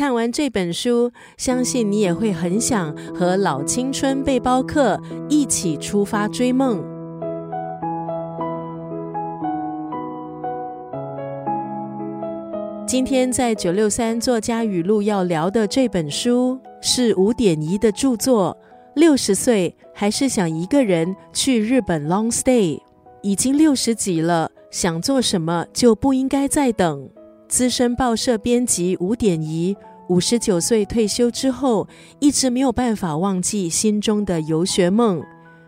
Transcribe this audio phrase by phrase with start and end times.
[0.00, 6.82] 看完这本书，相信你也会很想和老青春背包客一起出发追梦。
[12.86, 18.56] 今天在九六三作家语录要聊的这本书是吴典仪的著作。
[18.94, 22.80] 六十岁还是想一个人去日本 long stay，
[23.20, 27.06] 已经六十几了，想做什么就不应该再等。
[27.46, 29.76] 资深报社编辑吴典仪
[30.10, 31.86] 五十九岁退休之后，
[32.18, 35.22] 一直没有办法忘记心中的游学梦。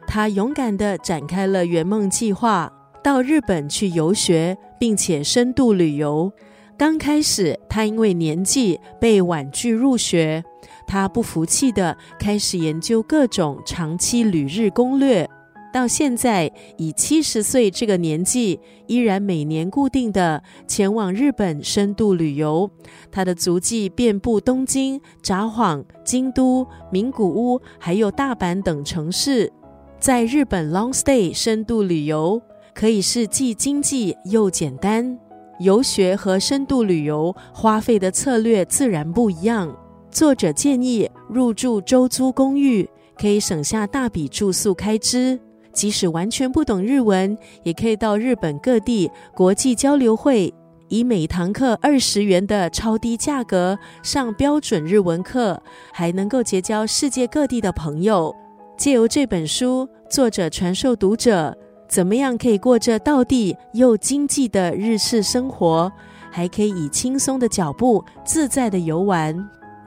[0.04, 2.68] 他勇敢地展开了圆梦计划，
[3.04, 6.32] 到日本去游学，并且深度旅游。
[6.76, 10.42] 刚开始，他因为年纪被婉拒入学，
[10.88, 15.30] 他不服气的开始研究各种长期旅日攻略。
[15.72, 22.70] 到现在，以七十岁这个年纪，依然每年固定的前往日本深度旅游。
[23.10, 29.50] 他的足迹遍布东京、札幌、京都、名古屋，还有大阪等城市。
[29.98, 32.42] 在日本 long stay 深度旅游，
[32.74, 35.18] 可以是既经济又简单。
[35.60, 39.74] 游学和深度旅游花费的策略自然不一样。
[40.10, 45.40] 作者建议入住周租公寓，可以省下大笔住宿开支。
[45.72, 50.52] 即使完全不懂日文，也可以到日本各地国际交流会，
[50.88, 55.62] 以每堂课二十元的超低价格上标准日文课，
[55.92, 58.34] 还能够结交世界各地的朋友。
[58.76, 61.56] 借由这本书，作者传授读者。
[61.88, 65.92] 怎么样可以过着道地又经济的日式生活，
[66.30, 69.36] 还可以以轻松的脚步自在的游玩？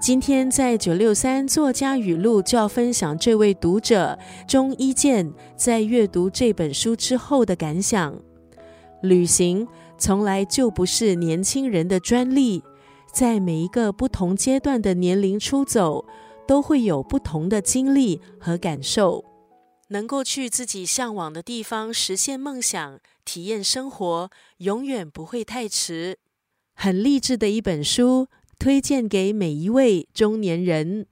[0.05, 8.15] 今天在九六三作家语录就要分享这位读者钟一健在阅读这本书之后的感想：
[9.01, 12.61] 旅行从来就不是年轻人的专利，
[13.11, 16.05] 在每一个不同阶段的年龄出走，
[16.47, 19.25] 都会有不同的经历和感受。
[19.87, 26.19] 能够去自己向往的地方实现梦想、体验生活，永远不会太迟。
[26.75, 28.27] 很励志的一本书，
[28.57, 31.07] 推荐给每一位中年人。